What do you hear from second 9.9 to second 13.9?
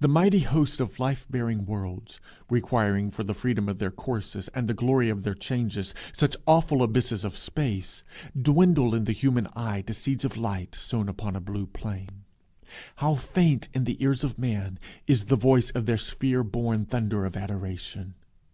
seeds of light sown upon a blue plain. How faint in